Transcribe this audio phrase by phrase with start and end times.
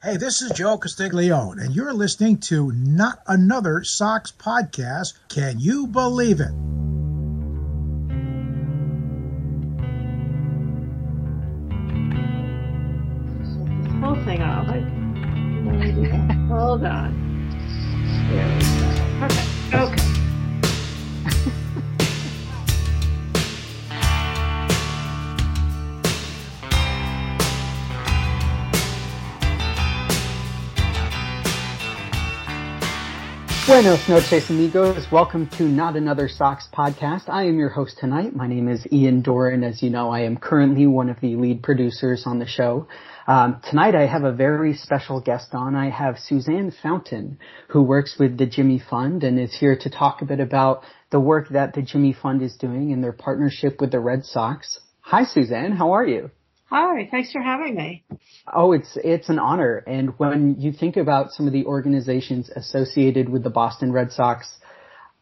[0.00, 5.14] Hey, this is Joe Castiglione, and you're listening to Not Another Sox podcast.
[5.28, 6.52] Can you believe it?
[33.78, 35.06] Buenos noches, amigos.
[35.12, 37.28] Welcome to Not Another Sox podcast.
[37.28, 38.34] I am your host tonight.
[38.34, 39.62] My name is Ian Doran.
[39.62, 42.88] As you know, I am currently one of the lead producers on the show.
[43.28, 45.76] Um, tonight I have a very special guest on.
[45.76, 50.22] I have Suzanne Fountain, who works with the Jimmy Fund and is here to talk
[50.22, 53.92] a bit about the work that the Jimmy Fund is doing in their partnership with
[53.92, 54.80] the Red Sox.
[55.02, 55.70] Hi, Suzanne.
[55.70, 56.32] How are you?
[56.70, 57.08] Hi.
[57.10, 58.04] Thanks for having me.
[58.52, 59.82] Oh, it's it's an honor.
[59.86, 64.48] And when you think about some of the organizations associated with the Boston Red Sox,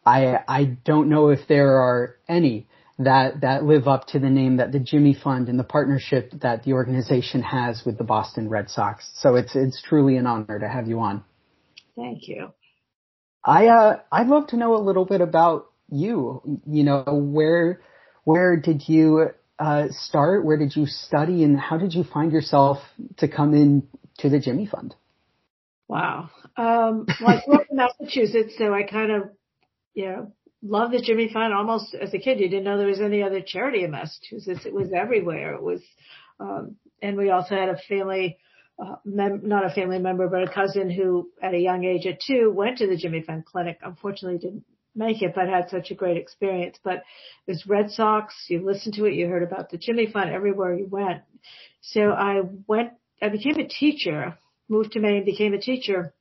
[0.05, 2.67] I I don't know if there are any
[2.99, 6.63] that that live up to the name that the Jimmy Fund and the partnership that
[6.63, 9.09] the organization has with the Boston Red Sox.
[9.15, 11.23] So it's it's truly an honor to have you on.
[11.95, 12.51] Thank you.
[13.43, 16.59] I uh I'd love to know a little bit about you.
[16.65, 17.81] You know, where
[18.25, 19.29] where did you
[19.59, 20.45] uh, start?
[20.45, 22.79] Where did you study, and how did you find yourself
[23.17, 23.87] to come in
[24.19, 24.95] to the Jimmy Fund?
[25.87, 26.29] Wow.
[26.57, 29.29] Um, well, I grew up in Massachusetts, so I kind of,
[29.93, 31.53] you know, love the Jimmy Fund.
[31.53, 34.65] Almost as a kid, you didn't know there was any other charity in Massachusetts.
[34.65, 35.53] It was everywhere.
[35.53, 35.81] It was,
[36.39, 38.37] um, and we also had a family,
[38.79, 42.19] uh, mem- not a family member, but a cousin who, at a young age at
[42.19, 43.79] two, went to the Jimmy Fund clinic.
[43.81, 44.65] Unfortunately, didn't
[44.97, 46.77] make it, but had such a great experience.
[46.83, 47.03] But
[47.45, 48.33] it Red Sox.
[48.47, 49.13] You listened to it.
[49.13, 51.21] You heard about the Jimmy Fund everywhere you went.
[51.81, 54.37] So I went, I became a teacher,
[54.67, 56.13] moved to Maine, became a teacher.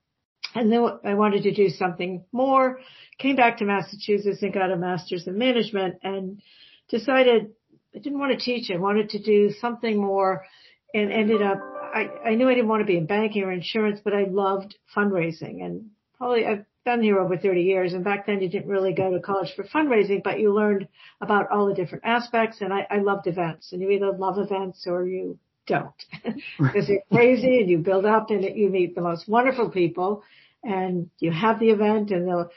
[0.55, 2.81] And then I wanted to do something more,
[3.19, 6.41] came back to Massachusetts and got a master's in management and
[6.89, 7.53] decided
[7.95, 8.71] I didn't want to teach.
[8.71, 10.47] I wanted to do something more
[10.95, 11.59] and ended up,
[11.95, 14.77] I, I knew I didn't want to be in banking or insurance, but I loved
[14.97, 18.95] fundraising and probably I've been here over 30 years and back then you didn't really
[18.95, 20.89] go to college for fundraising, but you learned
[21.21, 24.87] about all the different aspects and I, I loved events and you either love events
[24.87, 25.93] or you don't
[26.59, 30.23] because they're crazy and you build up and you meet the most wonderful people
[30.63, 32.49] and you have the event and a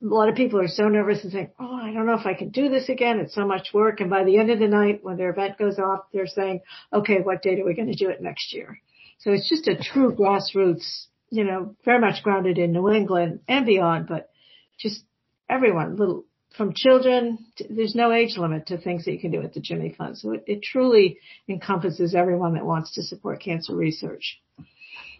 [0.00, 2.48] lot of people are so nervous and saying, Oh, I don't know if I can
[2.48, 3.20] do this again.
[3.20, 4.00] It's so much work.
[4.00, 6.60] And by the end of the night, when their event goes off, they're saying,
[6.92, 8.80] okay, what date are we going to do it next year?
[9.18, 13.66] So it's just a true grassroots you know, very much grounded in New England and
[13.66, 14.30] beyond, but
[14.78, 15.02] just
[15.50, 16.24] everyone, little,
[16.56, 19.60] from children, to, there's no age limit to things that you can do at the
[19.60, 20.16] Jimmy Fund.
[20.16, 21.18] So it, it truly
[21.48, 24.40] encompasses everyone that wants to support cancer research.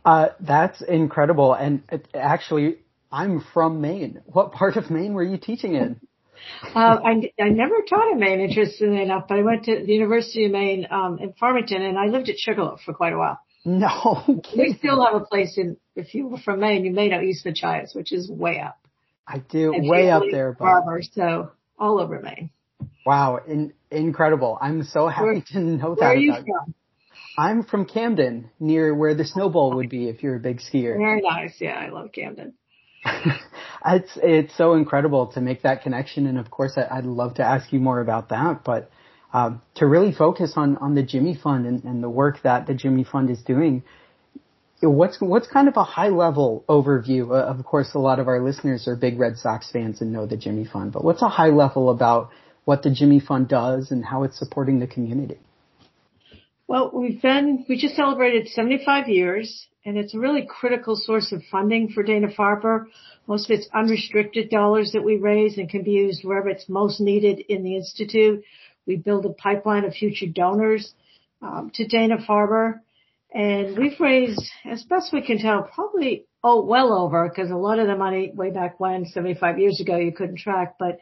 [0.04, 1.52] Uh, that's incredible.
[1.52, 2.76] And it, actually,
[3.10, 4.22] I'm from Maine.
[4.26, 6.00] What part of Maine were you teaching in?
[6.75, 10.44] uh, I, I never taught in Maine, interestingly enough, but I went to the University
[10.44, 13.41] of Maine um, in Farmington, and I lived at Sugarloaf for quite a while.
[13.64, 14.22] No,
[14.56, 15.76] we still have a place in.
[15.97, 18.78] If you were from Maine, you may know East Machias, which is way up.
[19.26, 22.50] I do, and way up there, but so all over Maine.
[23.06, 24.58] Wow, in, incredible!
[24.60, 26.00] I'm so happy where, to know that.
[26.00, 26.75] Where are you from?
[27.36, 30.96] I'm from Camden, near where the Snow Bowl would be if you're a big skier.
[30.96, 31.54] Very nice.
[31.58, 32.54] Yeah, I love Camden.
[33.86, 37.42] it's it's so incredible to make that connection, and of course, I, would love to
[37.42, 38.62] ask you more about that.
[38.64, 38.91] But
[39.34, 42.72] um, to really focus on on the Jimmy Fund and, and the work that the
[42.72, 43.82] Jimmy Fund is doing.
[44.80, 47.30] What's what's kind of a high level overview?
[47.30, 50.26] Uh, of course, a lot of our listeners are big Red Sox fans and know
[50.26, 52.30] the Jimmy Fund, but what's a high level about
[52.64, 55.38] what the Jimmy Fund does and how it's supporting the community?
[56.68, 61.42] Well, we've been we just celebrated 75 years, and it's a really critical source of
[61.50, 62.86] funding for Dana Farber.
[63.26, 67.00] Most of it's unrestricted dollars that we raise and can be used wherever it's most
[67.00, 68.44] needed in the institute.
[68.86, 70.94] We build a pipeline of future donors
[71.42, 72.80] um, to Dana Farber.
[73.32, 77.78] And we've raised, as best we can tell, probably, oh, well over, because a lot
[77.78, 81.00] of the money way back when, 75 years ago, you couldn't track, but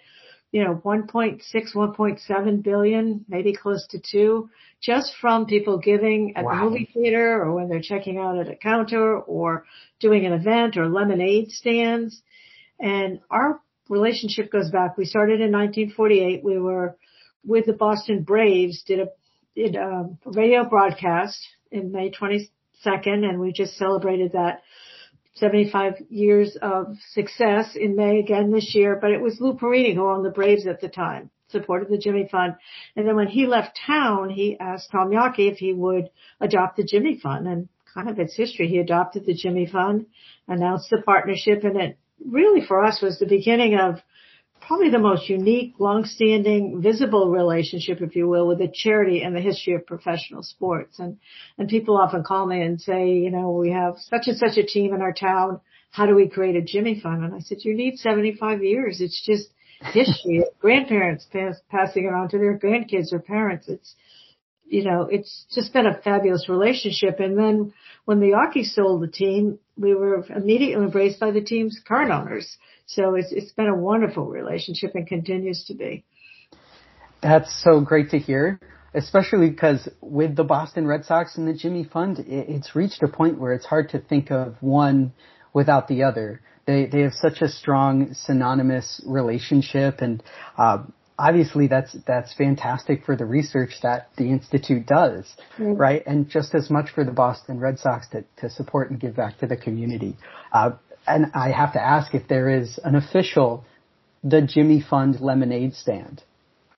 [0.52, 1.40] you know, 1.6,
[1.74, 4.50] 1.7 billion, maybe close to two,
[4.82, 6.50] just from people giving at wow.
[6.50, 9.64] the movie theater or when they're checking out at a counter or
[9.98, 12.22] doing an event or lemonade stands.
[12.78, 14.98] And our relationship goes back.
[14.98, 16.44] We started in 1948.
[16.44, 16.98] We were
[17.44, 19.08] with the Boston Braves did a
[19.54, 21.38] did a radio broadcast
[21.70, 22.48] in May 22nd,
[23.24, 24.62] and we just celebrated that
[25.34, 28.98] 75 years of success in May again this year.
[29.00, 32.28] But it was Lou Perini who owned the Braves at the time, supported the Jimmy
[32.30, 32.54] Fund,
[32.96, 36.10] and then when he left town, he asked Tom Yawkey if he would
[36.40, 38.68] adopt the Jimmy Fund, and kind of its history.
[38.68, 40.06] He adopted the Jimmy Fund,
[40.48, 44.00] announced the partnership, and it really for us was the beginning of
[44.66, 49.40] probably the most unique, long-standing, visible relationship, if you will, with a charity in the
[49.40, 50.98] history of professional sports.
[50.98, 51.18] And,
[51.58, 54.66] and people often call me and say, you know, we have such and such a
[54.66, 55.60] team in our town.
[55.90, 57.24] How do we create a Jimmy Fund?
[57.24, 59.00] And I said, you need 75 years.
[59.00, 59.48] It's just
[59.92, 60.44] history.
[60.60, 63.68] Grandparents pass, passing it on to their grandkids or parents.
[63.68, 63.94] It's,
[64.64, 67.20] you know, it's just been a fabulous relationship.
[67.20, 67.74] And then
[68.04, 72.56] when the Yawkeys sold the team, we were immediately embraced by the team's current owners.
[72.94, 76.04] So it's, it's been a wonderful relationship and continues to be.
[77.22, 78.60] That's so great to hear,
[78.94, 83.08] especially because with the Boston Red Sox and the Jimmy Fund, it, it's reached a
[83.08, 85.12] point where it's hard to think of one
[85.54, 86.40] without the other.
[86.66, 90.22] They they have such a strong synonymous relationship, and
[90.58, 90.84] uh,
[91.18, 95.24] obviously that's that's fantastic for the research that the institute does,
[95.58, 95.74] mm-hmm.
[95.74, 96.02] right?
[96.06, 99.38] And just as much for the Boston Red Sox to to support and give back
[99.38, 100.16] to the community.
[100.52, 100.72] Uh,
[101.06, 103.64] and I have to ask if there is an official
[104.24, 106.22] the Jimmy Fund lemonade stand.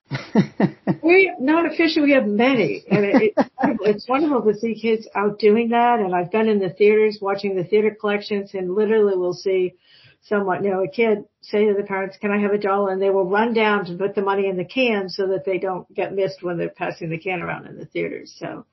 [1.03, 2.07] we not officially.
[2.07, 3.85] We have many, and it, it's, wonderful.
[3.87, 5.99] it's wonderful to see kids out doing that.
[5.99, 9.73] And I've been in the theaters watching the theater collections, and literally we'll see
[10.21, 13.01] someone, you know, a kid say to the parents, "Can I have a dollar?" And
[13.01, 15.91] they will run down to put the money in the can so that they don't
[15.93, 18.35] get missed when they're passing the can around in the theaters.
[18.37, 18.65] So,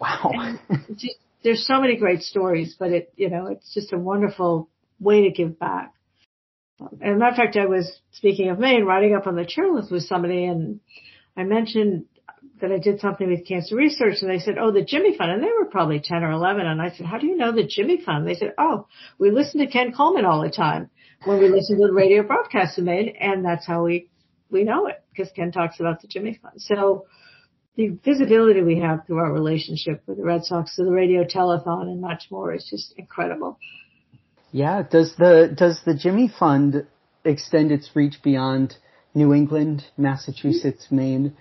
[0.00, 0.58] wow,
[0.96, 4.68] just, there's so many great stories, but it, you know, it's just a wonderful
[5.02, 5.94] way to give back.
[7.00, 10.04] And matter of fact, I was speaking of Maine, riding up on the chairlift with
[10.04, 10.80] somebody, and
[11.36, 12.06] I mentioned
[12.60, 15.42] that I did something with cancer research, and they said, "Oh, the Jimmy Fund," and
[15.42, 16.66] they were probably ten or eleven.
[16.66, 18.86] And I said, "How do you know the Jimmy Fund?" They said, "Oh,
[19.18, 20.90] we listen to Ken Coleman all the time
[21.24, 24.08] when we listen to the radio broadcast he Maine, and that's how we
[24.50, 27.06] we know it because Ken talks about the Jimmy Fund." So
[27.76, 31.82] the visibility we have through our relationship with the Red Sox, through the radio telethon,
[31.82, 33.58] and much more is just incredible.
[34.52, 34.82] Yeah.
[34.88, 36.86] Does the does the Jimmy Fund
[37.24, 38.76] extend its reach beyond
[39.14, 41.36] New England, Massachusetts, Maine?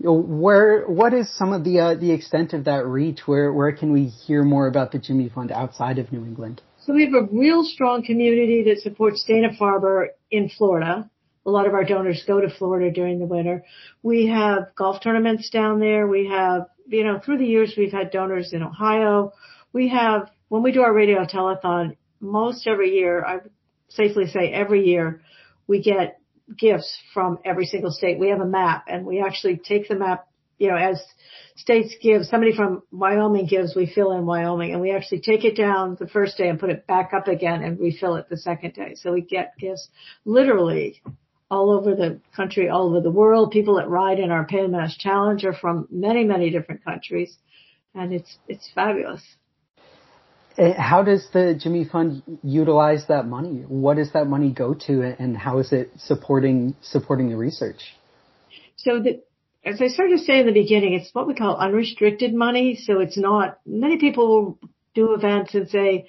[0.00, 3.20] Where what is some of the uh, the extent of that reach?
[3.26, 6.60] Where where can we hear more about the Jimmy Fund outside of New England?
[6.84, 11.10] So we have a real strong community that supports Dana Farber in Florida.
[11.46, 13.64] A lot of our donors go to Florida during the winter.
[14.02, 16.06] We have golf tournaments down there.
[16.06, 19.32] We have, you know, through the years we've had donors in Ohio.
[19.72, 23.38] We have, when we do our radio telethon, most every year, I
[23.88, 25.22] safely say every year,
[25.66, 26.18] we get
[26.56, 28.18] gifts from every single state.
[28.18, 30.26] We have a map and we actually take the map,
[30.58, 31.02] you know, as
[31.56, 35.56] states give, somebody from Wyoming gives, we fill in Wyoming and we actually take it
[35.56, 38.74] down the first day and put it back up again and refill it the second
[38.74, 38.94] day.
[38.94, 39.88] So we get gifts
[40.24, 41.02] literally
[41.50, 43.50] all over the country, all over the world.
[43.50, 47.36] People that ride in our Pan-Mass Challenge are from many, many different countries
[47.94, 49.22] and it's, it's fabulous.
[50.58, 53.64] Eh, how does the Jimmy Fund utilize that money?
[53.68, 57.94] What does that money go to, and how is it supporting supporting the research?
[58.76, 59.22] So, the,
[59.64, 62.76] as I started to say in the beginning, it's what we call unrestricted money.
[62.76, 63.60] So it's not.
[63.66, 64.58] Many people
[64.94, 66.08] do events and say,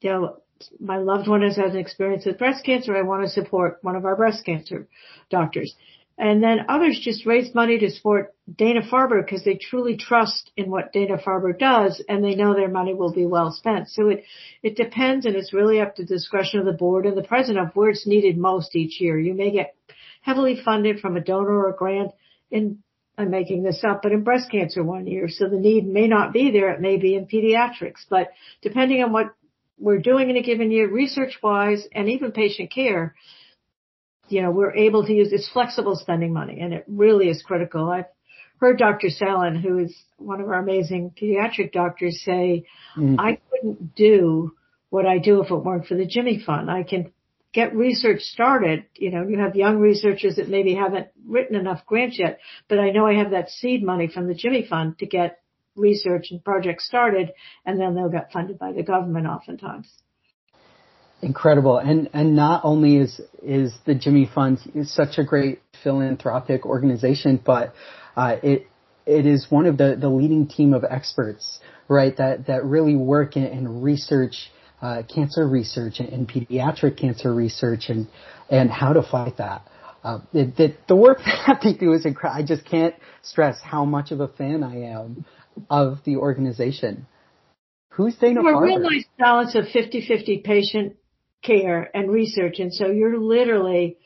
[0.00, 0.38] you know,
[0.80, 2.96] my loved one has had an experience with breast cancer.
[2.96, 4.88] I want to support one of our breast cancer
[5.30, 5.74] doctors.
[6.18, 10.70] And then others just raise money to support Dana Farber because they truly trust in
[10.70, 13.90] what Dana Farber does and they know their money will be well spent.
[13.90, 14.24] So it,
[14.62, 17.68] it depends and it's really up to the discretion of the board and the president
[17.68, 19.18] of where it's needed most each year.
[19.18, 19.74] You may get
[20.22, 22.12] heavily funded from a donor or a grant
[22.50, 22.78] in,
[23.18, 25.28] I'm making this up, but in breast cancer one year.
[25.28, 26.70] So the need may not be there.
[26.70, 28.30] It may be in pediatrics, but
[28.62, 29.34] depending on what
[29.78, 33.14] we're doing in a given year, research wise and even patient care,
[34.28, 37.90] you know, we're able to use it's flexible spending money and it really is critical.
[37.90, 38.06] I've
[38.58, 39.08] heard Dr.
[39.08, 42.64] Sallan, who is one of our amazing pediatric doctors say,
[42.96, 43.16] mm.
[43.18, 44.52] I couldn't do
[44.88, 46.70] what I do if it weren't for the Jimmy Fund.
[46.70, 47.12] I can
[47.52, 48.84] get research started.
[48.94, 52.90] You know, you have young researchers that maybe haven't written enough grants yet, but I
[52.90, 55.40] know I have that seed money from the Jimmy Fund to get
[55.74, 57.32] research and projects started
[57.64, 59.88] and then they'll get funded by the government oftentimes.
[61.22, 61.78] Incredible.
[61.78, 67.74] And, and not only is, is the Jimmy Fund such a great philanthropic organization, but,
[68.16, 68.66] uh, it,
[69.06, 73.36] it is one of the, the leading team of experts, right, that, that really work
[73.36, 74.50] in, in research,
[74.82, 78.08] uh, cancer research and, and, pediatric cancer research and,
[78.50, 79.66] and how to fight that.
[80.04, 82.42] Uh, it, it, the work that they do is incredible.
[82.42, 85.24] I just can't stress how much of a fan I am
[85.70, 87.06] of the organization.
[87.90, 88.58] Who's Dana We're Farber?
[88.58, 90.96] a real nice balance of 50-50 patient
[91.42, 92.58] care and research.
[92.58, 93.98] And so you're literally,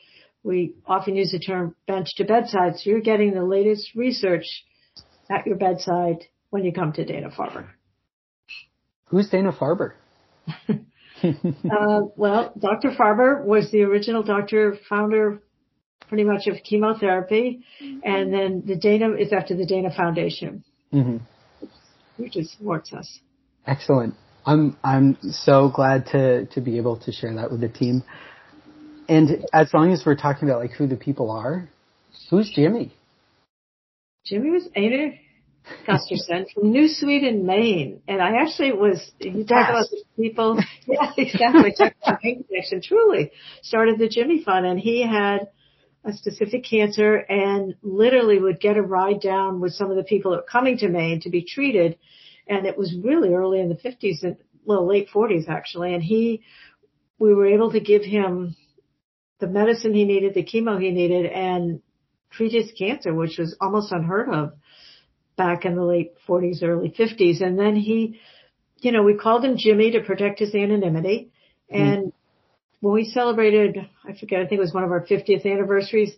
[0.43, 2.77] we often use the term bench to bedside.
[2.77, 4.45] So you're getting the latest research
[5.29, 7.67] at your bedside when you come to Dana Farber.
[9.05, 9.93] Who's Dana Farber?
[10.69, 12.91] uh, well, Dr.
[12.91, 15.41] Farber was the original doctor, founder,
[16.07, 17.63] pretty much of chemotherapy,
[18.03, 21.17] and then the Dana is after the Dana Foundation, mm-hmm.
[22.17, 23.19] which supports us.
[23.65, 24.15] Excellent.
[24.45, 28.03] I'm I'm so glad to to be able to share that with the team.
[29.07, 31.69] And as long as we're talking about like who the people are,
[32.29, 32.93] who's Jimmy?
[34.25, 35.13] Jimmy was Einar
[35.85, 38.01] Gustafson from New Sweden, Maine.
[38.07, 41.73] And I actually was, you talk about the people, yeah, exactly,
[42.47, 43.31] connection, truly
[43.61, 45.49] started the Jimmy Fund and he had
[46.03, 50.31] a specific cancer and literally would get a ride down with some of the people
[50.31, 51.97] that were coming to Maine to be treated.
[52.47, 55.93] And it was really early in the 50s and well, late 40s actually.
[55.93, 56.43] And he,
[57.19, 58.55] we were able to give him
[59.39, 61.81] the medicine he needed, the chemo he needed and
[62.29, 64.53] treat his cancer, which was almost unheard of
[65.35, 67.41] back in the late 40s, early 50s.
[67.41, 68.19] And then he,
[68.79, 71.31] you know, we called him Jimmy to protect his anonymity.
[71.71, 71.83] Mm-hmm.
[71.83, 72.13] And mm.
[72.79, 76.13] when we celebrated, I forget, I think it was one of our 50th anniversaries,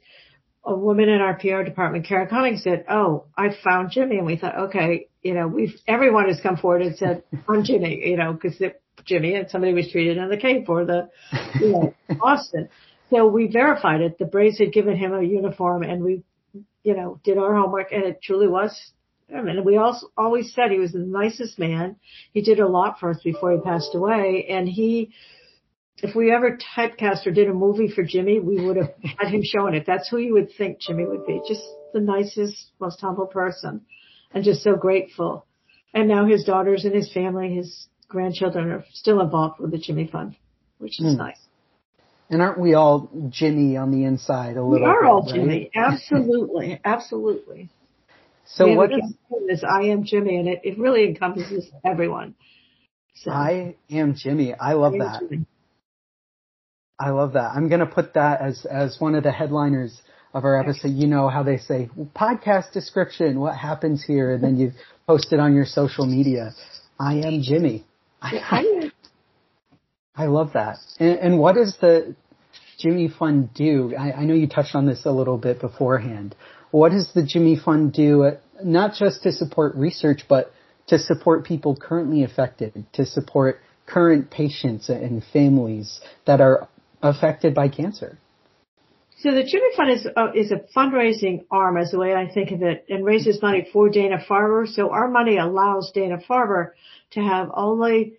[0.66, 4.18] a woman in our PR department, Karen Cummings said, Oh, I found Jimmy.
[4.18, 8.02] And we thought, okay, you know, we've, everyone has come forward and said, I'm Jimmy,
[8.06, 8.62] you know, cause
[9.06, 11.10] Jimmy and somebody was treated in the Cape or the,
[11.60, 12.70] you know, Austin.
[13.10, 14.18] So we verified it.
[14.18, 16.24] The Braves had given him a uniform and we,
[16.84, 18.92] you know, did our homework and it truly was
[19.36, 21.96] I mean, we also always said he was the nicest man.
[22.34, 24.46] He did a lot for us before he passed away.
[24.50, 25.12] And he,
[26.04, 29.42] if we ever typecast or did a movie for Jimmy, we would have had him
[29.44, 29.86] showing it.
[29.88, 31.42] That's who you would think Jimmy would be.
[31.48, 33.82] Just the nicest, most humble person
[34.34, 35.46] and just so grateful.
[35.94, 40.08] And now his daughters and his family, his grandchildren are still involved with the Jimmy
[40.12, 40.36] Fund,
[40.80, 41.18] which is mm.
[41.18, 41.40] nice.
[42.30, 44.72] And aren't we all Jimmy on the inside a little?
[44.72, 44.82] Bit?
[44.82, 45.34] We are bit, all right?
[45.34, 45.72] Jimmy.
[45.76, 47.70] Absolutely, absolutely.
[48.46, 52.36] So what is I am Jimmy, and it, it really encompasses everyone.
[53.16, 54.54] So, I am Jimmy.
[54.54, 55.20] I love I that.
[55.30, 55.46] Jimmy.
[57.04, 57.52] I love that.
[57.54, 60.02] I'm gonna put that as as one of the headliners
[60.34, 60.92] of our episode.
[60.92, 64.72] You know how they say podcast description, what happens here, and then you
[65.06, 66.52] post it on your social media.
[66.98, 67.84] I am Jimmy.
[68.22, 68.90] I,
[70.16, 70.78] I love that.
[70.98, 72.16] And, and what does the
[72.80, 73.94] Jimmy Fund do?
[74.00, 76.38] I, I know you touched on this a little bit beforehand.
[76.72, 80.54] What does the Jimmy Fund do, uh, not just to support research, but
[80.88, 86.70] to support people currently affected, to support current patients and families that are
[87.04, 88.18] affected by cancer?
[89.20, 92.52] So the Jimmy Fund is uh, is a fundraising arm, as the way I think
[92.52, 94.68] of it, and raises money for Dana Farber.
[94.68, 96.72] So our money allows Dana Farber
[97.12, 98.18] to have only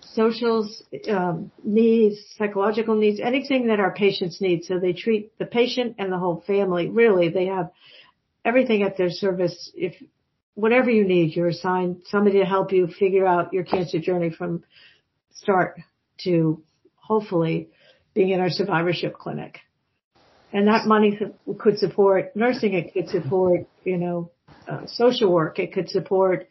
[0.00, 0.68] social
[1.10, 4.64] um, needs, psychological needs, anything that our patients need.
[4.64, 6.88] So they treat the patient and the whole family.
[6.88, 7.70] Really, they have
[8.44, 9.72] everything at their service.
[9.74, 9.94] If
[10.54, 14.64] whatever you need, you're assigned somebody to help you figure out your cancer journey from
[15.32, 15.80] start
[16.24, 16.62] to
[17.06, 17.68] hopefully
[18.14, 19.58] being in our survivorship clinic.
[20.52, 21.18] And that money
[21.58, 22.74] could support nursing.
[22.74, 24.30] It could support, you know,
[24.68, 25.58] uh, social work.
[25.58, 26.48] It could support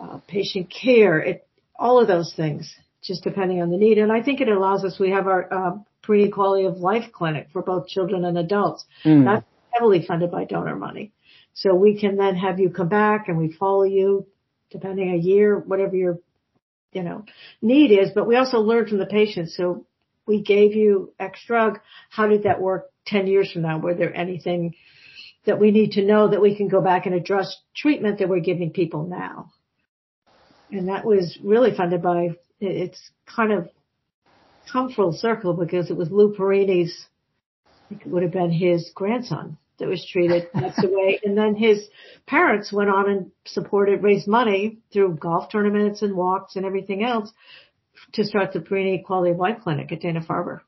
[0.00, 1.18] uh, patient care.
[1.18, 3.98] It, all of those things just depending on the need.
[3.98, 7.48] And I think it allows us, we have our uh, Perini quality of life clinic
[7.52, 8.84] for both children and adults.
[9.04, 9.24] Mm.
[9.24, 11.12] That's heavily funded by donor money.
[11.54, 14.26] So we can then have you come back and we follow you
[14.70, 16.18] depending a year, whatever your,
[16.92, 17.24] you know,
[17.62, 18.10] need is.
[18.14, 19.56] But we also learn from the patients.
[19.56, 19.86] So
[20.28, 21.80] we gave you X drug.
[22.10, 23.78] How did that work 10 years from now?
[23.78, 24.74] Were there anything
[25.46, 28.40] that we need to know that we can go back and address treatment that we're
[28.40, 29.50] giving people now?
[30.70, 33.68] And that was really funded by it's kind of
[34.70, 37.06] come full circle because it was Lou Perini's,
[37.66, 41.20] I think it would have been his grandson that was treated, passed away.
[41.24, 41.88] And then his
[42.26, 47.32] parents went on and supported, raised money through golf tournaments and walks and everything else
[48.14, 50.60] to start the Perini Quality of Life Clinic at Dana-Farber.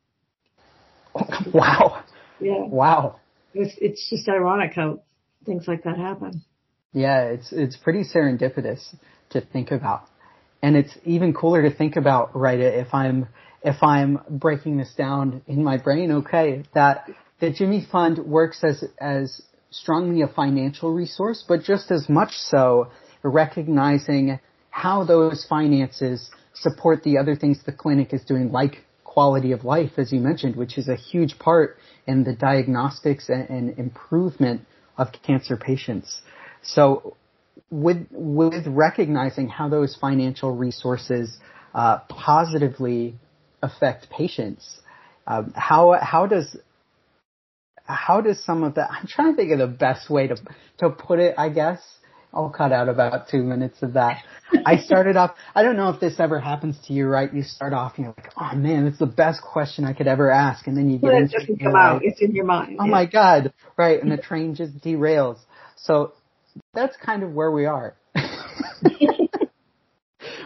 [1.52, 2.04] Wow.
[2.40, 2.64] Yeah.
[2.64, 3.20] Wow.
[3.52, 5.00] It's, it's just ironic how
[5.44, 6.44] things like that happen.
[6.92, 8.94] Yeah, it's, it's pretty serendipitous
[9.30, 10.04] to think about.
[10.62, 13.28] And it's even cooler to think about, right, if I'm,
[13.62, 17.08] if I'm breaking this down in my brain, okay, that
[17.40, 22.88] the Jimmy Fund works as, as strongly a financial resource, but just as much so
[23.22, 24.38] recognizing
[24.70, 29.92] how those finances support the other things the clinic is doing, like quality of life,
[29.96, 31.76] as you mentioned, which is a huge part
[32.06, 34.62] in the diagnostics and, and improvement
[34.96, 36.20] of cancer patients.
[36.62, 37.16] So
[37.70, 41.38] with with recognizing how those financial resources
[41.74, 43.14] uh, positively
[43.62, 44.80] affect patients,
[45.26, 46.56] um, how how does
[47.84, 48.90] how does some of that?
[48.90, 50.36] I'm trying to think of the best way to
[50.78, 51.34] to put it.
[51.38, 51.80] I guess
[52.32, 54.22] I'll cut out about two minutes of that.
[54.64, 57.32] I started off, I don't know if this ever happens to you, right?
[57.32, 60.30] You start off and you're like, oh man, it's the best question I could ever
[60.30, 60.66] ask.
[60.66, 61.94] And then you get it into doesn't it, you're come out.
[61.94, 62.76] like, It's in your mind.
[62.78, 62.90] oh yeah.
[62.90, 64.00] my god, right?
[64.00, 65.38] And the train just derails.
[65.76, 66.12] So
[66.74, 67.96] that's kind of where we are.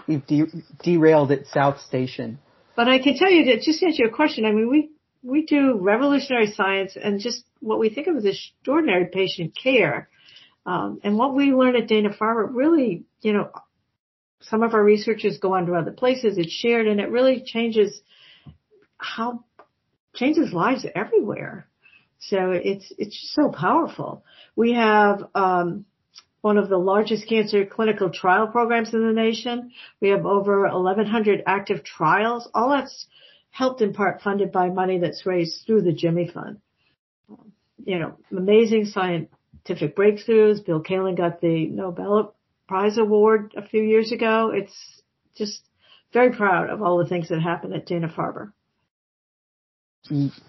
[0.06, 0.46] We've de-
[0.82, 2.38] derailed at South Station.
[2.76, 4.90] But I can tell you that just to answer your question, I mean, we,
[5.22, 10.08] we do revolutionary science and just what we think of as extraordinary patient care.
[10.66, 13.50] Um, and what we learn at Dana-Farber really, you know,
[14.40, 16.38] some of our researchers go on to other places.
[16.38, 18.00] It's shared and it really changes
[18.96, 19.44] how,
[20.14, 21.66] changes lives everywhere.
[22.18, 24.24] So it's, it's just so powerful.
[24.56, 25.84] We have, um,
[26.44, 29.72] one of the largest cancer clinical trial programs in the nation.
[29.98, 32.46] We have over 1100 active trials.
[32.52, 33.06] All that's
[33.50, 36.58] helped in part funded by money that's raised through the Jimmy Fund.
[37.82, 38.84] You know, amazing
[39.66, 40.64] scientific breakthroughs.
[40.64, 42.34] Bill Kaelin got the Nobel
[42.68, 44.52] Prize Award a few years ago.
[44.54, 44.74] It's
[45.36, 45.62] just
[46.12, 48.52] very proud of all the things that happen at Dana-Farber.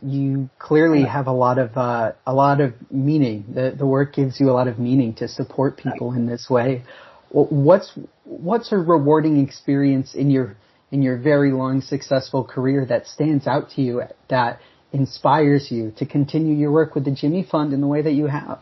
[0.01, 3.45] You clearly have a lot of uh, a lot of meaning.
[3.53, 6.84] The the work gives you a lot of meaning to support people in this way.
[7.29, 10.57] What's what's a rewarding experience in your
[10.91, 14.60] in your very long successful career that stands out to you that
[14.91, 18.27] inspires you to continue your work with the Jimmy Fund in the way that you
[18.27, 18.60] have?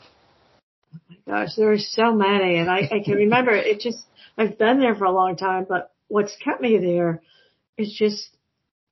[1.27, 3.99] Gosh, there are so many, and I, I can remember it just.
[4.37, 7.21] I've been there for a long time, but what's kept me there
[7.77, 8.35] is just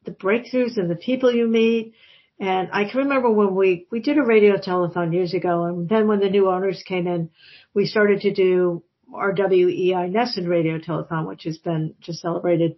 [0.06, 1.94] the breakthroughs and the people you meet.
[2.40, 6.08] And I can remember when we we did a radio telethon years ago, and then
[6.08, 7.30] when the new owners came in,
[7.74, 8.84] we started to do
[9.14, 12.78] our WEEI NESN radio telethon, which has been just celebrated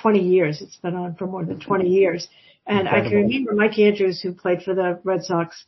[0.00, 0.62] 20 years.
[0.62, 2.26] It's been on for more than 20 years.
[2.66, 5.64] And I can remember Mike Andrews, who played for the Red Sox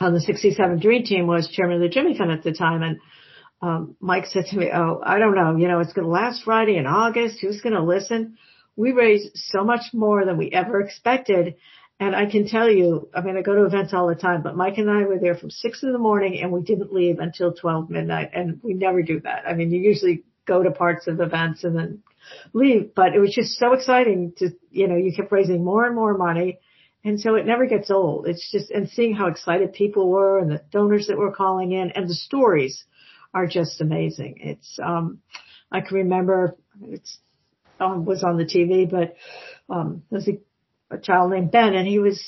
[0.00, 2.82] on the 67 Dream Team, was chairman of the Jimmy Fund at the time.
[2.82, 2.98] And
[3.62, 5.56] um, Mike said to me, "Oh, I don't know.
[5.56, 7.40] You know, it's going to last Friday in August.
[7.40, 8.36] Who's going to listen?"
[8.76, 11.56] We raised so much more than we ever expected.
[12.00, 14.56] And I can tell you, I mean, I go to events all the time, but
[14.56, 17.54] Mike and I were there from six in the morning and we didn't leave until
[17.54, 18.30] 12 midnight.
[18.34, 19.44] And we never do that.
[19.46, 22.02] I mean, you usually go to parts of events and then
[22.52, 25.94] leave, but it was just so exciting to, you know, you kept raising more and
[25.94, 26.58] more money.
[27.04, 28.26] And so it never gets old.
[28.26, 31.90] It's just, and seeing how excited people were and the donors that were calling in
[31.90, 32.84] and the stories
[33.34, 34.38] are just amazing.
[34.40, 35.18] It's, um,
[35.70, 37.18] I can remember it's,
[37.78, 39.16] um, was on the TV, but,
[39.68, 42.22] um, there was a, a child named Ben and he was,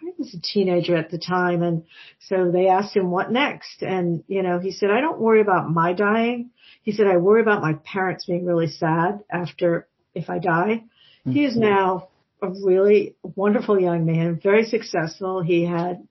[0.00, 1.62] he was a teenager at the time.
[1.62, 1.84] And
[2.20, 3.82] so they asked him what next.
[3.82, 6.50] And, you know, he said, I don't worry about my dying.
[6.82, 10.84] He said, I worry about my parents being really sad after if I die.
[11.24, 12.08] He is now
[12.42, 15.42] a really wonderful young man, very successful.
[15.42, 16.06] He had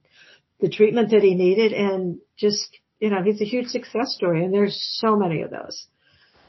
[0.60, 4.54] the treatment that he needed and just, you know, he's a huge success story and
[4.54, 5.88] there's so many of those.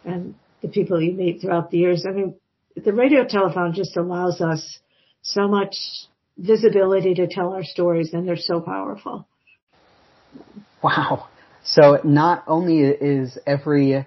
[0.05, 2.05] And the people you meet throughout the years.
[2.09, 2.35] I mean,
[2.77, 4.79] the radio telethon just allows us
[5.23, 5.77] so much
[6.37, 9.27] visibility to tell our stories and they're so powerful.
[10.83, 11.29] Wow.
[11.62, 14.07] So not only is every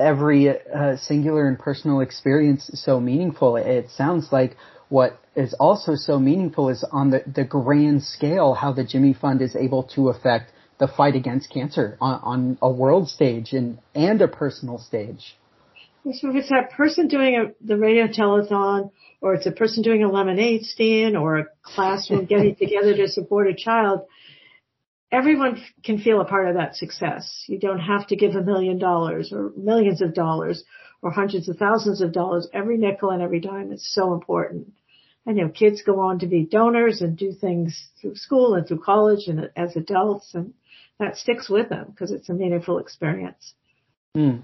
[0.00, 4.56] every uh, singular and personal experience so meaningful, it sounds like
[4.88, 9.40] what is also so meaningful is on the, the grand scale how the Jimmy Fund
[9.40, 14.20] is able to affect the fight against cancer on, on a world stage and, and
[14.20, 15.36] a personal stage.
[16.04, 20.02] So if it's that person doing a, the radio telethon or it's a person doing
[20.02, 24.00] a lemonade stand or a classroom getting together to support a child,
[25.12, 27.44] everyone can feel a part of that success.
[27.46, 30.64] You don't have to give a million dollars or millions of dollars
[31.02, 32.48] or hundreds of thousands of dollars.
[32.52, 34.72] Every nickel and every dime is so important.
[35.26, 38.66] And you know, kids go on to be donors and do things through school and
[38.66, 40.54] through college and as adults and
[40.98, 43.54] that sticks with them because it's a meaningful experience.
[44.16, 44.42] Mm.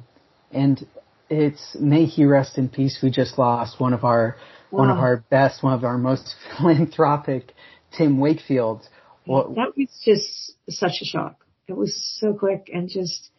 [0.52, 0.86] And
[1.28, 2.98] it's may he rest in peace.
[3.02, 4.36] We just lost one of our
[4.70, 7.52] one of our best, one of our most philanthropic,
[7.96, 8.88] Tim Wakefield.
[9.26, 11.44] What, That was just such a shock.
[11.68, 13.30] It was so quick and just,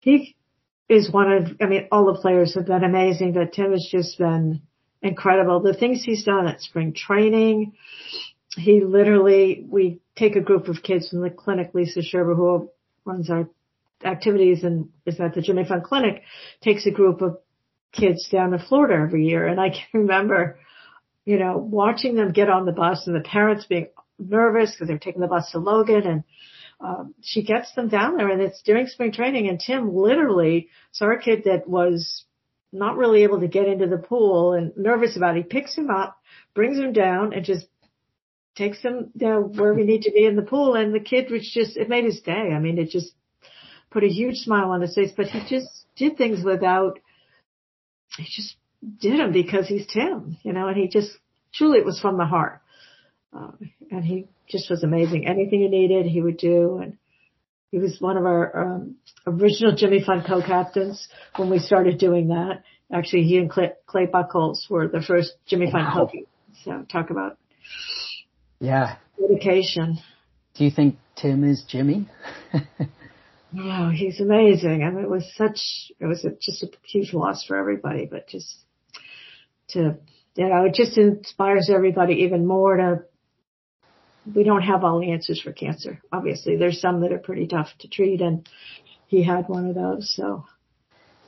[0.00, 0.36] he
[0.88, 4.18] is one of, I mean, all the players have been amazing, but Tim has just
[4.18, 4.62] been
[5.02, 5.60] incredible.
[5.60, 7.72] The things he's done at spring training,
[8.56, 12.70] he literally, we take a group of kids from the clinic, Lisa Sherber, who
[13.04, 13.48] runs our
[14.04, 16.22] activities and is at the Jimmy Fund Clinic,
[16.62, 17.38] takes a group of
[17.92, 19.46] kids down to Florida every year.
[19.46, 20.58] And I can remember,
[21.24, 23.88] you know, watching them get on the bus and the parents being
[24.20, 26.24] nervous because they're taking the bus to Logan and
[26.80, 31.12] um, she gets them down there and it's during spring training and Tim literally saw
[31.12, 32.24] a kid that was
[32.72, 35.44] not really able to get into the pool and nervous about it.
[35.44, 36.18] He picks him up,
[36.54, 37.66] brings him down and just
[38.56, 41.50] takes him down where we need to be in the pool and the kid was
[41.52, 42.32] just, it made his day.
[42.54, 43.12] I mean, it just,
[43.90, 46.98] put a huge smile on his face, but he just did things without,
[48.16, 48.56] he just
[49.00, 51.10] did them because he's Tim, you know, and he just,
[51.52, 52.60] truly it was from the heart.
[53.32, 53.52] Uh,
[53.90, 55.26] and he just was amazing.
[55.26, 56.78] Anything he needed, he would do.
[56.82, 56.98] And
[57.70, 62.62] he was one of our um, original Jimmy Fund co-captains when we started doing that.
[62.92, 66.10] Actually, he and Clay, Clay Buchholz were the first Jimmy Fund wow.
[66.10, 66.20] co
[66.64, 67.38] So talk about
[68.58, 69.98] yeah dedication.
[70.54, 72.08] Do you think Tim is Jimmy?
[73.58, 74.82] oh, he's amazing.
[74.82, 75.60] I mean, it was such,
[75.98, 78.52] it was a, just a huge loss for everybody, but just
[79.68, 79.96] to,
[80.36, 83.04] you know, it just inspires everybody even more to
[84.34, 86.00] we don't have all the answers for cancer.
[86.12, 88.48] Obviously, there's some that are pretty tough to treat, and
[89.06, 90.12] he had one of those.
[90.14, 90.44] So,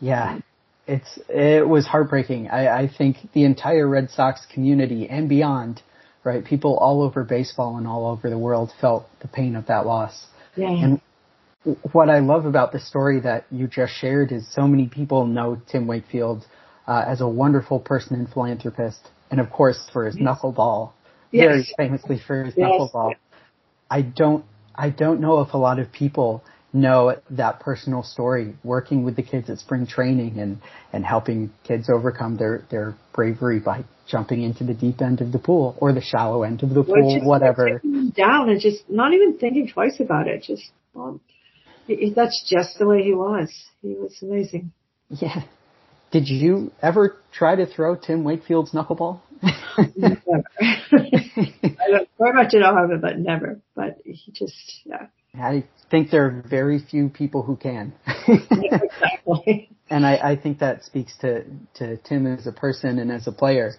[0.00, 0.40] yeah,
[0.86, 2.48] it's it was heartbreaking.
[2.48, 5.82] I, I think the entire Red Sox community and beyond,
[6.24, 6.44] right?
[6.44, 10.26] People all over baseball and all over the world felt the pain of that loss.
[10.56, 10.70] Yeah.
[10.70, 11.00] And
[11.92, 15.60] what I love about the story that you just shared is so many people know
[15.70, 16.44] Tim Wakefield
[16.86, 20.24] uh, as a wonderful person and philanthropist, and of course for his yes.
[20.26, 20.92] knuckleball
[21.32, 21.44] yes.
[21.44, 22.70] very famously for his yes.
[22.70, 23.14] knuckleball.
[23.90, 26.42] I don't, I don't know if a lot of people
[26.72, 30.58] know that personal story working with the kids at spring training and,
[30.92, 35.38] and helping kids overcome their, their bravery by jumping into the deep end of the
[35.38, 37.80] pool or the shallow end of the pool, whatever.
[38.16, 40.42] Down and just not even thinking twice about it.
[40.42, 41.20] Just, um,
[41.88, 43.52] well, that's just the way he was.
[43.82, 44.72] He was amazing.
[45.10, 45.42] Yeah.
[46.10, 49.20] Did you ever try to throw Tim Wakefield's knuckleball?
[49.96, 50.44] Never.
[50.60, 53.60] I don't, very much in awe of it, but never.
[53.74, 55.06] But he just, yeah.
[55.34, 57.92] I think there are very few people who can.
[58.28, 59.70] exactly.
[59.88, 63.32] And I, I think that speaks to, to Tim as a person and as a
[63.32, 63.72] player.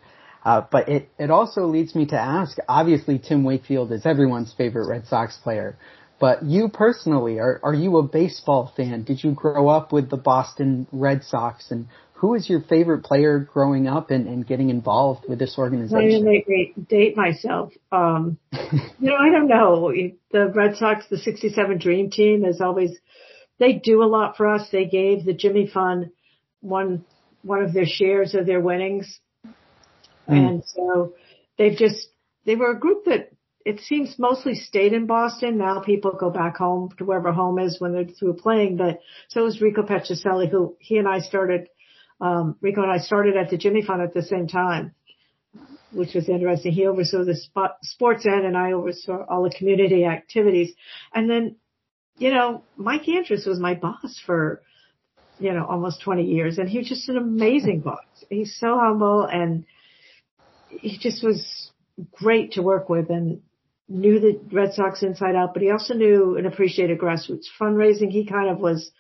[0.43, 4.88] Uh, but it, it also leads me to ask, obviously Tim Wakefield is everyone's favorite
[4.88, 5.78] Red Sox player.
[6.19, 9.04] But you personally, are, are you a baseball fan?
[9.04, 11.71] Did you grow up with the Boston Red Sox?
[11.71, 15.97] And who was your favorite player growing up and, and getting involved with this organization?
[15.97, 17.73] I'm going to date myself.
[17.91, 19.91] Um, you know, I don't know.
[20.32, 22.97] The Red Sox, the 67 Dream Team is always,
[23.60, 24.69] they do a lot for us.
[24.71, 26.12] They gave the Jimmy Fund
[26.62, 27.04] one,
[27.41, 29.19] one of their shares of their winnings.
[29.45, 30.47] Mm.
[30.47, 31.15] And so
[31.58, 32.08] they've just,
[32.45, 33.32] they were a group that
[33.65, 35.58] it seems mostly stayed in Boston.
[35.58, 38.78] Now people go back home to wherever home is when they're through playing.
[38.78, 38.99] But
[39.30, 41.67] so was Rico Petrocelli, who he and I started
[42.23, 44.95] um, Rico and I started at the Jimmy Fund at the same time,
[45.91, 46.71] which was interesting.
[46.71, 50.73] He oversaw the spot, sports end and I oversaw all the community activities.
[51.13, 51.57] And then,
[52.17, 54.62] you know, Mike Andrews was my boss for,
[55.38, 58.05] you know, almost 20 years and he was just an amazing boss.
[58.29, 59.65] He's so humble and
[60.69, 61.71] he just was
[62.13, 63.41] great to work with and
[63.89, 68.12] knew the Red Sox inside out, but he also knew and appreciated grassroots fundraising.
[68.12, 68.91] He kind of was,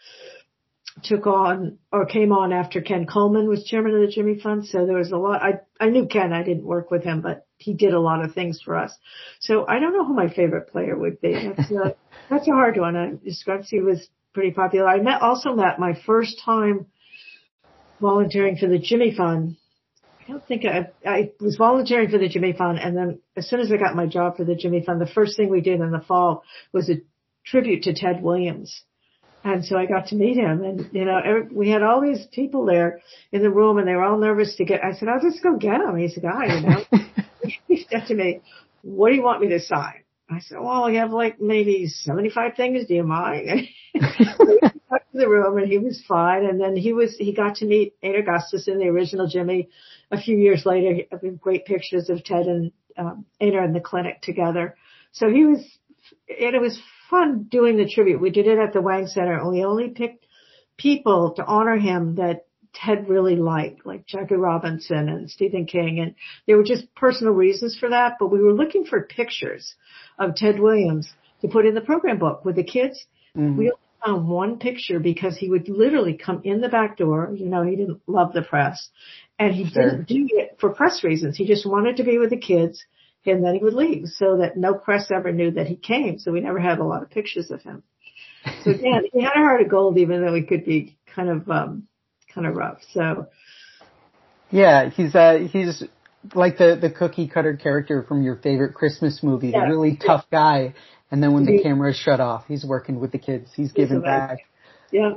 [1.01, 4.67] took on or came on after Ken Coleman was chairman of the Jimmy Fund.
[4.67, 5.41] So there was a lot.
[5.41, 6.31] I I knew Ken.
[6.31, 8.95] I didn't work with him, but he did a lot of things for us.
[9.39, 11.33] So I don't know who my favorite player would be.
[11.33, 11.95] That's a,
[12.29, 12.95] that's a hard one.
[12.95, 14.87] I, Scrubsy was pretty popular.
[14.87, 16.87] I met also met my first time
[17.99, 19.57] volunteering for the Jimmy Fund.
[20.21, 23.59] I don't think I, I was volunteering for the Jimmy Fund and then as soon
[23.59, 25.91] as I got my job for the Jimmy Fund, the first thing we did in
[25.91, 27.01] the fall was a
[27.45, 28.83] tribute to Ted Williams
[29.43, 32.65] and so I got to meet him and, you know, we had all these people
[32.65, 33.01] there
[33.31, 35.57] in the room and they were all nervous to get, I said, I'll just go
[35.57, 35.97] get him.
[35.97, 37.07] He's a guy, you know.
[37.67, 38.41] he said to me,
[38.81, 40.03] what do you want me to sign?
[40.29, 42.87] I said, well, we have like maybe 75 things.
[42.87, 43.67] Do you mind?
[45.13, 46.45] to the room and he was fine.
[46.45, 49.69] And then he was, he got to meet Einar Gustafson, the original Jimmy.
[50.11, 51.03] A few years later,
[51.39, 54.75] great pictures of Ted and um, Einar in the clinic together.
[55.11, 55.59] So he was,
[56.27, 58.21] and it was fun doing the tribute.
[58.21, 60.25] We did it at the Wang Center and we only picked
[60.77, 65.99] people to honor him that Ted really liked, like Jackie Robinson and Stephen King.
[65.99, 66.15] And
[66.47, 69.75] there were just personal reasons for that, but we were looking for pictures
[70.17, 73.05] of Ted Williams to put in the program book with the kids.
[73.37, 73.57] Mm-hmm.
[73.57, 77.31] We only found one picture because he would literally come in the back door.
[77.35, 78.89] You know, he didn't love the press
[79.37, 79.83] and he sure.
[79.83, 81.37] didn't do it for press reasons.
[81.37, 82.83] He just wanted to be with the kids
[83.25, 86.19] and then he would leave so that no press ever knew that he came.
[86.19, 87.83] So we never had a lot of pictures of him.
[88.63, 91.49] So again, he had a heart of gold, even though he could be kind of,
[91.49, 91.87] um,
[92.33, 92.79] kind of rough.
[92.91, 93.27] So.
[94.51, 95.83] Yeah, he's, uh, he's
[96.35, 99.61] like the, the cookie cutter character from your favorite Christmas movie, yeah.
[99.61, 100.73] the really tough guy.
[101.09, 103.51] And then when the camera is shut off, he's working with the kids.
[103.55, 104.39] He's giving back.
[104.91, 105.13] Yeah.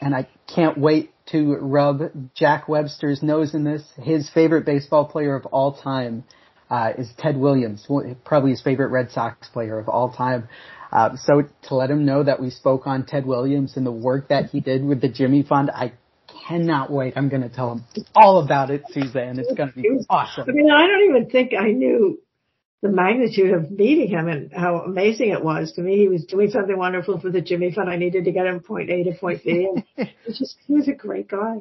[0.00, 3.82] And I can't wait to rub Jack Webster's nose in this.
[3.96, 6.24] His favorite baseball player of all time
[6.70, 7.86] uh, is Ted Williams,
[8.24, 10.48] probably his favorite Red Sox player of all time.
[10.92, 14.28] Uh, so to let him know that we spoke on Ted Williams and the work
[14.28, 15.92] that he did with the Jimmy Fund, I
[16.48, 17.14] cannot wait.
[17.16, 19.38] I'm going to tell him all about it, Suzanne.
[19.38, 20.46] It's going to be awesome.
[20.48, 22.20] I mean, I don't even think I knew
[22.82, 25.98] the magnitude of meeting him and how amazing it was to me.
[25.98, 27.90] He was doing something wonderful for the Jimmy Fund.
[27.90, 30.88] I needed to get him point A to point B, and it's just he was
[30.88, 31.58] a great guy.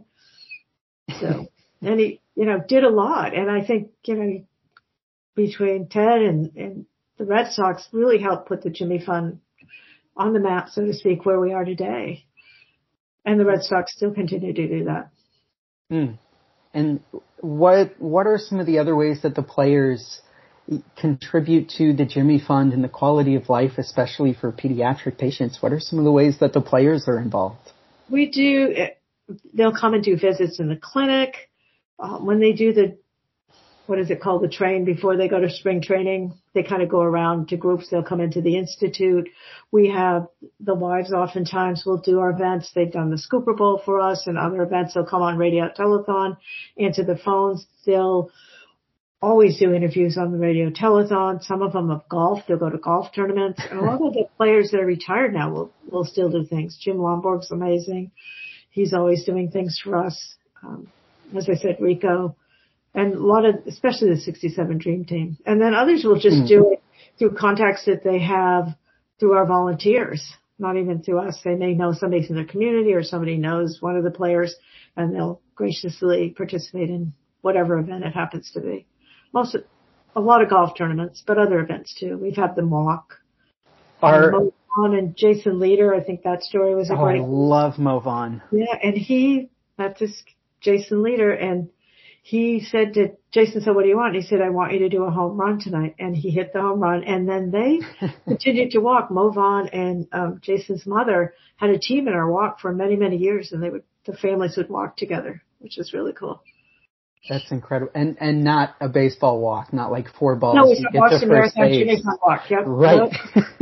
[1.19, 1.47] So,
[1.81, 4.45] and he, you know, did a lot, and I think you know,
[5.39, 6.85] between Ted and and
[7.17, 9.39] the Red Sox really helped put the Jimmy Fund
[10.15, 12.25] on the map, so to speak, where we are today.
[13.25, 15.09] And the Red Sox still continue to do that.
[15.89, 16.13] Hmm.
[16.73, 17.01] And
[17.39, 20.21] what what are some of the other ways that the players
[20.97, 25.61] contribute to the Jimmy Fund and the quality of life, especially for pediatric patients?
[25.61, 27.71] What are some of the ways that the players are involved?
[28.09, 28.75] We do.
[29.53, 31.35] They'll come and do visits in the clinic.
[31.99, 32.97] Uh, when they do the
[33.89, 36.35] what is it called, the train before they go to spring training.
[36.53, 37.89] They kind of go around to groups.
[37.89, 39.29] They'll come into the institute.
[39.71, 40.27] We have
[40.59, 42.71] the wives oftentimes will do our events.
[42.73, 44.93] They've done the Scooper Bowl for us and other events.
[44.93, 46.37] They'll come on radio telethon,
[46.77, 47.65] answer the phones.
[47.83, 48.29] They'll
[49.23, 51.43] always do interviews on the radio telethon.
[51.43, 52.43] Some of them of golf.
[52.47, 53.59] They'll go to golf tournaments.
[53.71, 56.77] And a lot of the players that are retired now will, will still do things.
[56.79, 58.11] Jim Lonborg's amazing.
[58.69, 60.35] He's always doing things for us.
[60.63, 60.91] Um,
[61.35, 62.35] as I said, Rico,
[62.93, 65.37] and a lot of, especially the 67 Dream Team.
[65.45, 66.47] And then others will just mm.
[66.47, 66.83] do it
[67.17, 68.75] through contacts that they have
[69.19, 71.39] through our volunteers, not even through us.
[71.43, 74.55] They may know somebody from their community or somebody knows one of the players
[74.95, 78.85] and they'll graciously participate in whatever event it happens to be.
[79.33, 79.55] Most,
[80.15, 82.17] a lot of golf tournaments, but other events too.
[82.17, 83.15] We've had them walk.
[84.01, 87.21] Our, Mo Vaughn and Jason Leader, I think that story was a oh, great.
[87.21, 88.41] I love Mo Vaughn.
[88.51, 90.23] Yeah, and he, that's just
[90.61, 91.69] Jason Leader, and
[92.21, 94.15] he said to Jason, so what do you want?
[94.15, 95.95] He said, I want you to do a home run tonight.
[95.99, 97.03] And he hit the home run.
[97.03, 97.79] And then they
[98.25, 99.09] continued to walk.
[99.09, 103.17] Mo Vaughn and um, Jason's mother had a team in our walk for many, many
[103.17, 103.51] years.
[103.51, 106.41] And they would, the families would walk together, which is really cool.
[107.27, 107.91] That's incredible.
[107.95, 110.55] And and not a baseball walk, not like four balls.
[110.55, 112.49] No, it's a Boston Marathon Junior walk.
[112.49, 112.63] Yep.
[112.65, 113.11] Right.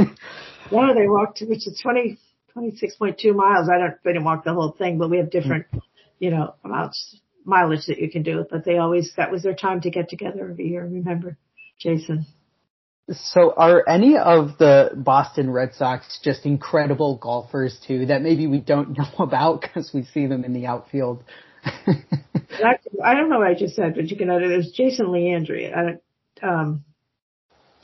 [0.71, 2.19] no, they walked, which is 20,
[2.55, 3.67] 26.2 miles.
[3.67, 5.65] I don't, they didn't walk the whole thing, but we have different,
[6.19, 9.55] you know, amounts mileage that you can do, it, but they always, that was their
[9.55, 10.83] time to get together every year.
[10.83, 11.37] Remember,
[11.79, 12.25] Jason.
[13.09, 18.59] So are any of the Boston Red Sox just incredible golfers too that maybe we
[18.59, 21.23] don't know about because we see them in the outfield?
[21.63, 25.73] I don't know what I just said, but you can edit it was Jason Leandre.
[25.73, 26.83] I, um,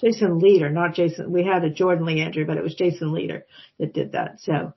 [0.01, 1.31] Jason Leader, not Jason.
[1.31, 3.45] We had a Jordan Leandre, but it was Jason Leader
[3.79, 4.41] that did that.
[4.41, 4.73] So,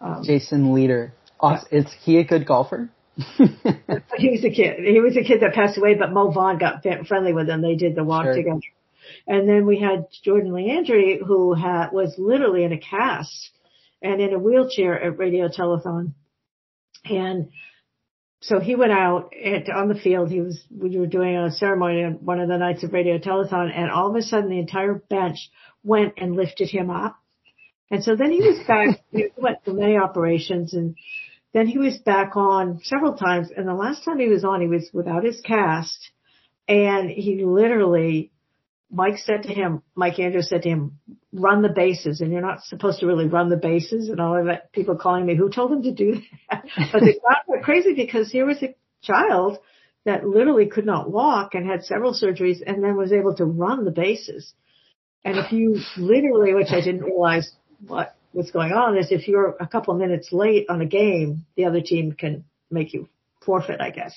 [0.00, 1.12] um, Jason Leader.
[1.38, 1.68] Awesome.
[1.70, 2.88] Is he a good golfer?
[3.16, 4.80] He was a kid.
[4.84, 7.62] He was a kid that passed away, but Mo Vaughn got friendly with him.
[7.62, 8.34] They did the walk sure.
[8.34, 8.60] together.
[9.26, 13.50] And then we had Jordan Leandre, who had, was literally in a cast
[14.02, 16.12] and in a wheelchair at Radio Telethon.
[17.04, 17.50] And
[18.40, 20.30] so he went out and on the field.
[20.30, 23.70] He was, we were doing a ceremony on one of the nights of Radio Telethon
[23.74, 25.50] and all of a sudden the entire bench
[25.82, 27.16] went and lifted him up.
[27.90, 30.96] And so then he was back, he went through many operations and
[31.54, 34.66] then he was back on several times and the last time he was on, he
[34.66, 36.10] was without his cast
[36.66, 38.32] and he literally,
[38.90, 40.98] Mike said to him, Mike Andrews said to him,
[41.32, 44.46] run the bases and you're not supposed to really run the bases and all of
[44.46, 44.72] that.
[44.72, 46.64] People calling me, who told him to do that?
[46.92, 49.58] But they got crazy because here was a child
[50.04, 53.84] that literally could not walk and had several surgeries and then was able to run
[53.84, 54.52] the bases.
[55.24, 57.50] And if you literally, which I didn't realize
[57.86, 61.46] what what's going on is if you're a couple of minutes late on a game,
[61.56, 63.08] the other team can make you
[63.44, 64.12] forfeit, I guess.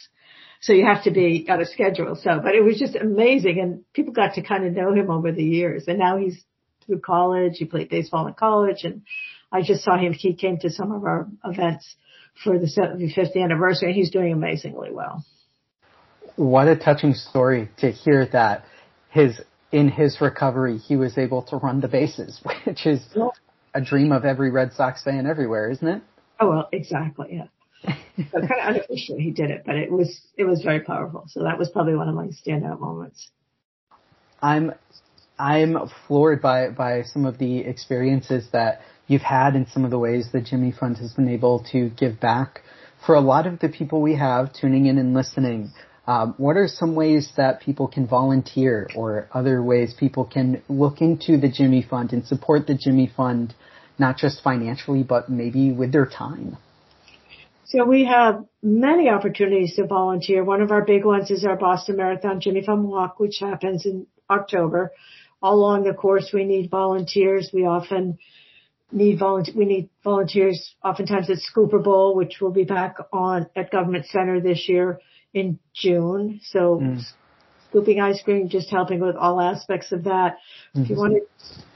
[0.59, 2.15] So you have to be on a schedule.
[2.15, 5.31] So, but it was just amazing and people got to kind of know him over
[5.31, 6.43] the years and now he's
[6.85, 7.57] through college.
[7.57, 9.03] He played baseball in college and
[9.51, 10.13] I just saw him.
[10.13, 11.95] He came to some of our events
[12.43, 15.23] for the 75th anniversary and he's doing amazingly well.
[16.37, 18.65] What a touching story to hear that
[19.09, 19.39] his
[19.71, 23.33] in his recovery, he was able to run the bases, which is oh,
[23.77, 26.01] a dream of every Red Sox fan everywhere, isn't it?
[26.39, 27.27] Oh well, exactly.
[27.31, 27.47] Yeah.
[28.31, 31.25] so kind of unofficially he did it, but it was it was very powerful.
[31.27, 33.29] So that was probably one of my standout moments.
[34.41, 34.73] I'm
[35.37, 39.99] I'm floored by by some of the experiences that you've had and some of the
[39.99, 42.61] ways that Jimmy Fund has been able to give back.
[43.05, 45.71] For a lot of the people we have tuning in and listening,
[46.07, 51.01] um, what are some ways that people can volunteer or other ways people can look
[51.01, 53.53] into the Jimmy Fund and support the Jimmy Fund,
[53.99, 56.55] not just financially, but maybe with their time?
[57.65, 60.45] So we have many opportunities to volunteer.
[60.45, 64.07] One of our big ones is our Boston Marathon Jimmy Fund Walk, which happens in
[64.29, 64.93] October.
[65.41, 67.51] all along the course we need volunteers.
[67.53, 68.17] We often
[68.93, 73.71] need volunteer, we need volunteers oftentimes at Scooper Bowl, which will be back on at
[73.71, 75.01] Government Center this year
[75.33, 76.39] in June.
[76.43, 77.01] So mm.
[77.69, 80.37] scooping ice cream, just helping with all aspects of that.
[80.75, 80.81] Mm-hmm.
[80.81, 81.13] If you want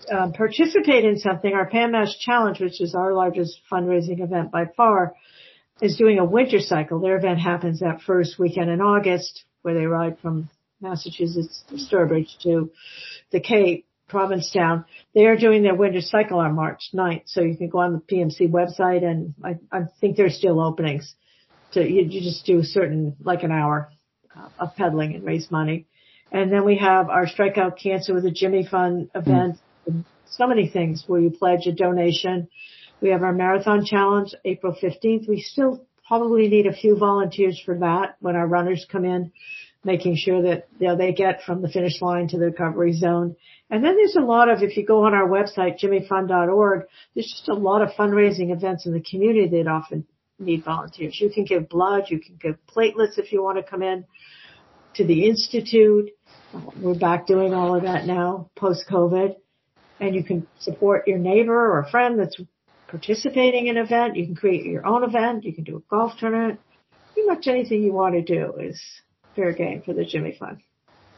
[0.08, 4.66] to um, participate in something, our Pan-Mass Challenge, which is our largest fundraising event by
[4.76, 5.14] far,
[5.82, 7.00] is doing a winter cycle.
[7.00, 12.72] Their event happens that first weekend in August where they ride from Massachusetts, Sturbridge to
[13.32, 14.86] the Cape, Provincetown.
[15.16, 17.24] They are doing their winter cycle on March 9th.
[17.28, 21.16] So you can go on the PMC website and I, I think there's still openings
[21.74, 23.90] to, you, you just do certain, like an hour
[24.36, 25.88] uh, of pedaling and raise money.
[26.32, 29.58] And then we have our Strikeout Cancer with a Jimmy Fund event.
[29.90, 30.06] Mm.
[30.30, 32.48] So many things where you pledge a donation.
[33.02, 35.28] We have our marathon challenge April 15th.
[35.28, 39.32] We still probably need a few volunteers for that when our runners come in,
[39.84, 43.36] making sure that you know, they get from the finish line to the recovery zone.
[43.70, 47.50] And then there's a lot of, if you go on our website, jimmyfund.org, there's just
[47.50, 50.06] a lot of fundraising events in the community that often
[50.42, 51.20] need volunteers.
[51.20, 54.06] You can give blood, you can give platelets if you want to come in
[54.96, 56.12] to the Institute.
[56.80, 59.36] We're back doing all of that now, post-COVID.
[60.00, 62.36] And you can support your neighbor or a friend that's
[62.88, 64.18] participating in an event.
[64.18, 65.44] You can create your own event.
[65.44, 66.60] You can do a golf tournament.
[67.14, 68.82] Pretty much anything you want to do is
[69.36, 70.58] fair game for the Jimmy Fund.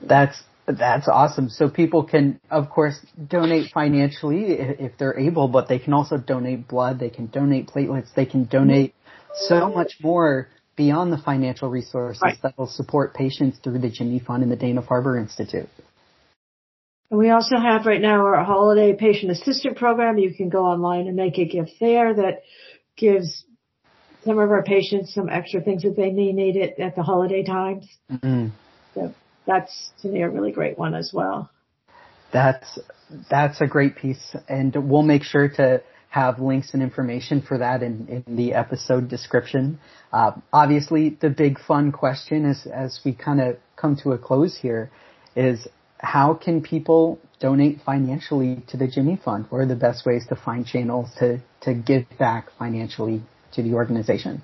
[0.01, 1.49] That's that's awesome.
[1.49, 6.67] So people can, of course, donate financially if they're able, but they can also donate
[6.67, 6.99] blood.
[6.99, 8.13] They can donate platelets.
[8.15, 8.95] They can donate
[9.35, 12.37] so much more beyond the financial resources right.
[12.43, 15.69] that will support patients through the Jimmy Fund and the Dana-Farber Institute.
[17.09, 20.17] And we also have right now our holiday patient assistant program.
[20.17, 22.41] You can go online and make a gift there that
[22.97, 23.45] gives
[24.23, 27.43] some of our patients some extra things that they may need it at the holiday
[27.43, 27.87] times.
[28.11, 28.47] Mm-hmm.
[28.95, 29.13] So
[29.45, 31.49] that's to me a really great one as well.
[32.31, 32.79] That's
[33.29, 37.81] that's a great piece, and we'll make sure to have links and information for that
[37.81, 39.79] in, in the episode description.
[40.11, 44.55] Uh, obviously, the big fun question is as we kind of come to a close
[44.55, 44.91] here
[45.35, 49.47] is how can people donate financially to the Jimmy Fund?
[49.49, 53.23] What are the best ways to find channels to, to give back financially
[53.53, 54.43] to the organization?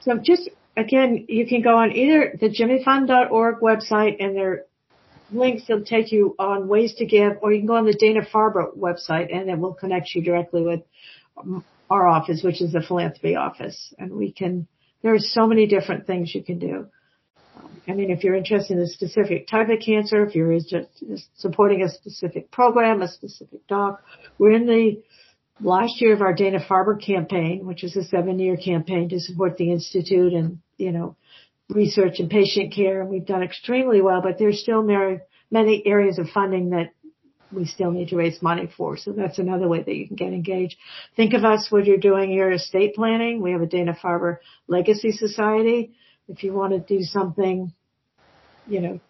[0.00, 4.66] So just again, you can go on either the jimmyfund.org website and their
[5.32, 8.20] links that'll take you on ways to give, or you can go on the Dana
[8.22, 10.80] Farber website and it will connect you directly with
[11.90, 13.94] our office, which is the philanthropy office.
[13.98, 14.66] And we can,
[15.02, 16.86] there are so many different things you can do.
[17.88, 21.82] I mean, if you're interested in a specific type of cancer, if you're just supporting
[21.82, 24.02] a specific program, a specific doc,
[24.38, 25.02] we're in the
[25.60, 29.72] last year of our Dana-Farber campaign, which is a seven year campaign to support the
[29.72, 31.16] Institute and, you know,
[31.72, 33.00] research and patient care.
[33.00, 36.92] And we've done extremely well, but there's still many areas of funding that
[37.50, 38.96] we still need to raise money for.
[38.96, 40.76] So that's another way that you can get engaged.
[41.16, 43.42] Think of us when you're doing your estate planning.
[43.42, 45.94] We have a Dana-Farber Legacy Society
[46.28, 47.72] if you want to do something,
[48.66, 49.00] you know,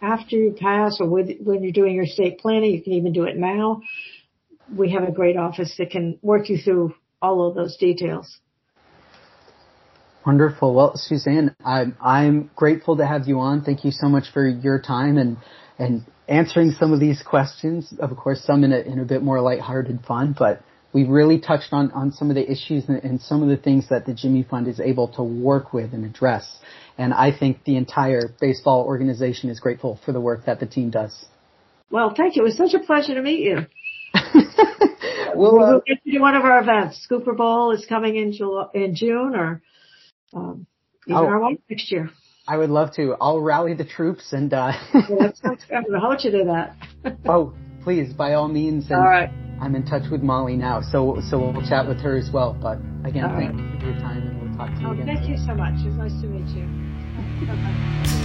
[0.00, 3.24] after you pass or with, when you're doing your estate planning, you can even do
[3.24, 3.82] it now.
[4.74, 8.38] We have a great office that can work you through all of those details.
[10.26, 10.74] Wonderful.
[10.74, 13.62] Well, Suzanne, I'm, I'm grateful to have you on.
[13.62, 15.36] Thank you so much for your time and,
[15.78, 17.92] and answering some of these questions.
[17.98, 20.62] Of course, some in a, in a bit more lighthearted fun, but
[20.94, 23.88] we really touched on, on some of the issues and, and, some of the things
[23.90, 26.58] that the Jimmy Fund is able to work with and address.
[26.96, 30.90] And I think the entire baseball organization is grateful for the work that the team
[30.90, 31.26] does.
[31.90, 32.42] Well, thank you.
[32.42, 33.66] It was such a pleasure to meet you.
[35.34, 37.04] we'll, uh, we'll get to one of our events.
[37.10, 39.60] Scooper Bowl is coming in, July, in June or
[40.34, 40.66] um,
[41.06, 42.10] even our one next year.
[42.46, 43.16] I would love to.
[43.20, 44.52] I'll rally the troops and.
[44.52, 45.84] Uh, sounds good.
[46.00, 46.76] How about you do that?
[47.26, 48.86] oh, please, by all means.
[48.90, 49.30] And, all right.
[49.60, 52.54] I'm in touch with Molly now, so so we'll chat with her as well.
[52.60, 53.72] But again, All thank right.
[53.72, 55.06] you for your time, and we'll talk to you oh, again.
[55.06, 55.74] Thank you so much.
[55.80, 56.66] It was nice to meet you.
[57.46, 58.20] Bye-bye.